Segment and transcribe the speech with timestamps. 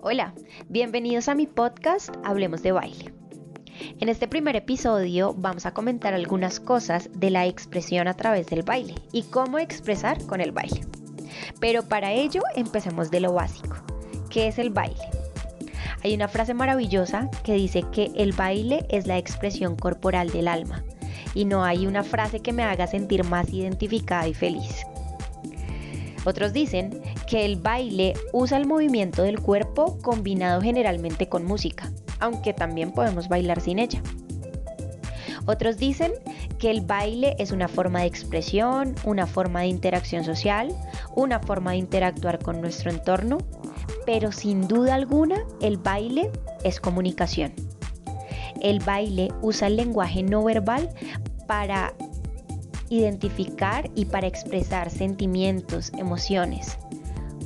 [0.00, 0.32] Hola,
[0.68, 3.12] bienvenidos a mi podcast Hablemos de baile.
[3.98, 8.62] En este primer episodio vamos a comentar algunas cosas de la expresión a través del
[8.62, 10.82] baile y cómo expresar con el baile.
[11.58, 13.76] Pero para ello empecemos de lo básico.
[14.30, 15.02] ¿Qué es el baile?
[16.04, 20.84] Hay una frase maravillosa que dice que el baile es la expresión corporal del alma
[21.34, 24.86] y no hay una frase que me haga sentir más identificada y feliz.
[26.24, 32.52] Otros dicen que el baile usa el movimiento del cuerpo combinado generalmente con música, aunque
[32.52, 34.02] también podemos bailar sin ella.
[35.46, 36.12] Otros dicen
[36.58, 40.74] que el baile es una forma de expresión, una forma de interacción social,
[41.14, 43.38] una forma de interactuar con nuestro entorno,
[44.04, 46.30] pero sin duda alguna el baile
[46.64, 47.52] es comunicación.
[48.60, 50.90] El baile usa el lenguaje no verbal
[51.46, 51.94] para
[52.90, 56.78] identificar y para expresar sentimientos, emociones.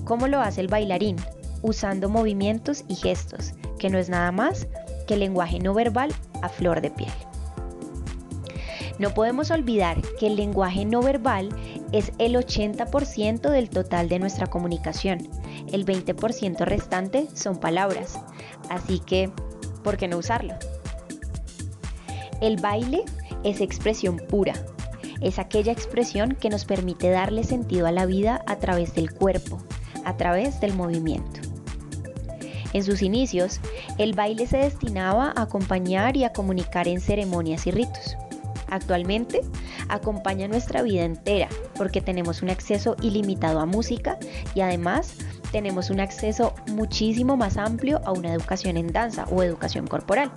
[0.05, 1.17] ¿Cómo lo hace el bailarín?
[1.63, 4.67] Usando movimientos y gestos, que no es nada más
[5.07, 7.13] que el lenguaje no verbal a flor de piel.
[8.99, 11.49] No podemos olvidar que el lenguaje no verbal
[11.93, 15.29] es el 80% del total de nuestra comunicación.
[15.73, 18.19] El 20% restante son palabras.
[18.69, 19.31] Así que,
[19.83, 20.55] ¿por qué no usarlo?
[22.41, 23.05] El baile
[23.45, 24.55] es expresión pura,
[25.21, 29.63] es aquella expresión que nos permite darle sentido a la vida a través del cuerpo,
[30.05, 31.42] a través del movimiento.
[32.73, 33.61] En sus inicios,
[33.99, 38.17] el baile se destinaba a acompañar y a comunicar en ceremonias y ritos.
[38.69, 39.43] Actualmente,
[39.89, 44.19] acompaña nuestra vida entera porque tenemos un acceso ilimitado a música
[44.55, 45.15] y además
[45.51, 50.33] tenemos un acceso muchísimo más amplio a una educación en danza o educación corporal,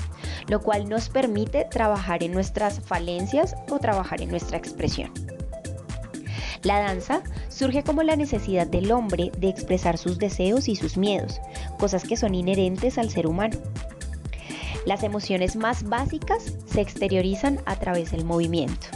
[0.48, 5.12] lo cual nos permite trabajar en nuestras falencias o trabajar en nuestra expresión.
[6.64, 11.40] La danza surge como la necesidad del hombre de expresar sus deseos y sus miedos,
[11.76, 13.58] cosas que son inherentes al ser humano.
[14.86, 18.88] Las emociones más básicas se exteriorizan a través del movimiento.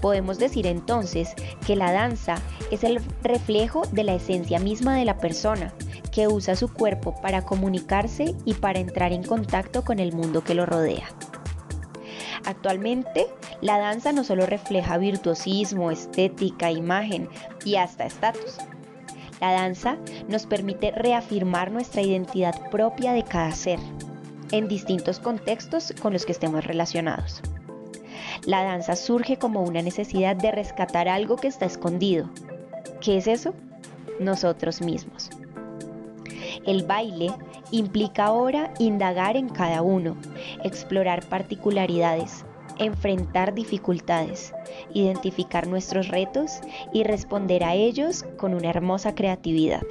[0.00, 1.34] Podemos decir entonces
[1.66, 2.36] que la danza
[2.70, 5.72] es el reflejo de la esencia misma de la persona,
[6.12, 10.54] que usa su cuerpo para comunicarse y para entrar en contacto con el mundo que
[10.54, 11.08] lo rodea.
[12.44, 13.26] Actualmente,
[13.62, 17.30] la danza no solo refleja virtuosismo, estética, imagen
[17.64, 18.58] y hasta estatus.
[19.44, 23.78] La danza nos permite reafirmar nuestra identidad propia de cada ser,
[24.52, 27.42] en distintos contextos con los que estemos relacionados.
[28.46, 32.30] La danza surge como una necesidad de rescatar algo que está escondido.
[33.02, 33.52] ¿Qué es eso?
[34.18, 35.28] Nosotros mismos.
[36.64, 37.30] El baile
[37.70, 40.16] implica ahora indagar en cada uno,
[40.62, 42.46] explorar particularidades,
[42.78, 44.52] enfrentar dificultades,
[44.92, 46.60] identificar nuestros retos
[46.92, 49.82] y responder a ellos con una hermosa creatividad.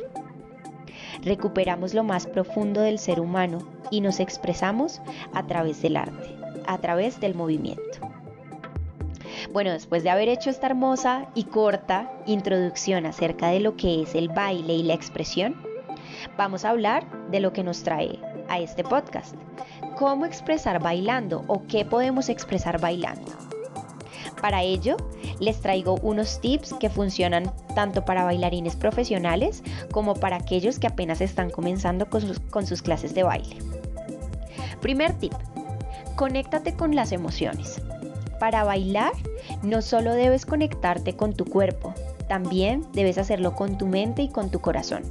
[1.22, 3.60] Recuperamos lo más profundo del ser humano
[3.92, 5.02] y nos expresamos
[5.34, 6.36] a través del arte,
[6.68, 8.00] a través del movimiento.
[9.52, 14.16] Bueno, después de haber hecho esta hermosa y corta introducción acerca de lo que es
[14.16, 15.56] el baile y la expresión,
[16.38, 18.20] vamos a hablar de lo que nos trae
[18.50, 19.36] a este podcast.
[20.04, 23.32] ¿Cómo expresar bailando o qué podemos expresar bailando?
[24.42, 24.98] Para ello,
[25.40, 31.22] les traigo unos tips que funcionan tanto para bailarines profesionales como para aquellos que apenas
[31.22, 33.56] están comenzando con sus, clases de baile.
[34.82, 35.32] Primer tip,
[36.18, 37.82] conéctate con las emociones.
[38.42, 39.14] Para bailar,
[39.62, 41.94] no solo debes conectarte con tu cuerpo,
[42.28, 45.04] también debes hacerlo con tu mente y con tu corazón.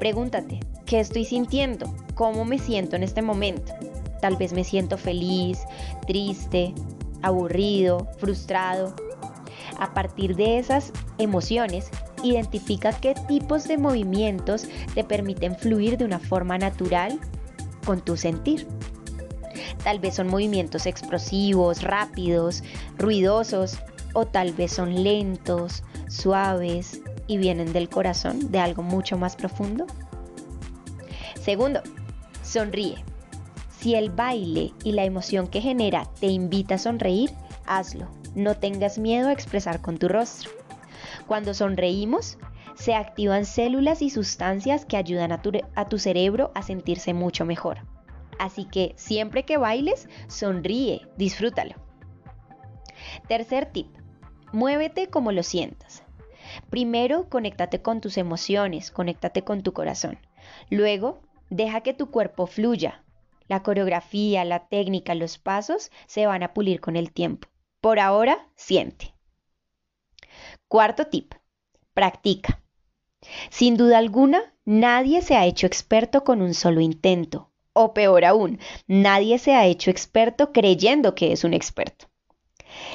[0.00, 1.94] Pregúntate, ¿qué estoy sintiendo?
[2.16, 3.72] ¿Cómo me siento en este momento?
[4.22, 5.58] Tal vez me siento feliz,
[6.06, 6.72] triste,
[7.22, 8.94] aburrido, frustrado.
[9.80, 11.90] A partir de esas emociones,
[12.22, 17.18] identifica qué tipos de movimientos te permiten fluir de una forma natural
[17.84, 18.68] con tu sentir.
[19.82, 22.62] Tal vez son movimientos explosivos, rápidos,
[22.98, 23.80] ruidosos
[24.14, 29.84] o tal vez son lentos, suaves y vienen del corazón, de algo mucho más profundo.
[31.42, 31.82] Segundo,
[32.44, 33.02] sonríe.
[33.82, 37.32] Si el baile y la emoción que genera te invita a sonreír,
[37.66, 38.08] hazlo.
[38.36, 40.52] No tengas miedo a expresar con tu rostro.
[41.26, 42.38] Cuando sonreímos,
[42.76, 47.78] se activan células y sustancias que ayudan a tu, cerebro a sentirse mucho mejor.
[48.38, 51.74] Así que siempre que bailes, sonríe, disfrútalo.
[53.26, 53.88] Tercer tip,
[54.52, 56.04] muévete como lo sientas.
[56.70, 60.20] Primero, conéctate con tus emociones, conéctate con tu corazón.
[60.70, 61.20] Luego,
[61.50, 63.02] deja que tu cuerpo fluya.
[63.52, 67.48] La coreografía, la técnica, los pasos se van a pulir con el tiempo.
[67.82, 69.14] Por ahora, siente.
[70.68, 71.34] Cuarto tip,
[71.92, 72.62] practica.
[73.50, 77.50] Sin duda alguna, nadie se ha hecho experto con un solo intento.
[77.74, 82.06] O peor aún, nadie se ha hecho experto creyendo que es un experto.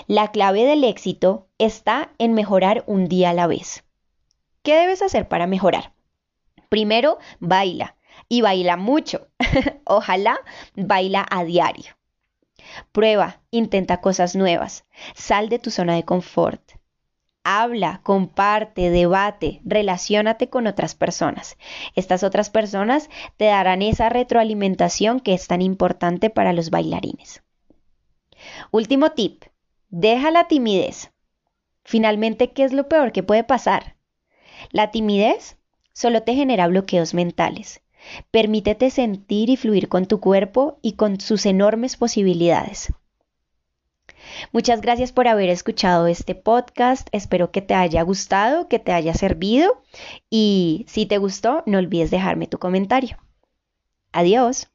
[0.07, 3.83] La clave del éxito está en mejorar un día a la vez.
[4.63, 5.94] ¿Qué debes hacer para mejorar?
[6.68, 7.97] Primero, baila
[8.28, 9.28] y baila mucho.
[9.86, 10.40] Ojalá
[10.75, 11.98] baila a diario.
[12.92, 14.86] Prueba, intenta cosas nuevas,
[15.16, 16.62] sal de tu zona de confort.
[17.44, 21.58] Habla, comparte, debate, relaciónate con otras personas.
[21.96, 27.44] Estas otras personas te darán esa retroalimentación que es tan importante para los bailarines.
[28.72, 29.46] Último tip,
[29.90, 31.12] deja la timidez.
[31.86, 33.96] Finalmente, ¿qué es lo peor que puede pasar?
[34.72, 35.58] La timidez
[35.94, 37.81] solo te genera bloqueos mentales.
[38.31, 42.94] Permítete sentir y fluir con tu cuerpo y con sus enormes posibilidades.
[44.51, 47.07] Muchas gracias por haber escuchado este podcast.
[47.12, 49.81] Espero que te haya gustado, que te haya servido
[50.30, 53.18] y si te gustó, no olvides dejarme tu comentario.
[54.12, 54.68] Adiós.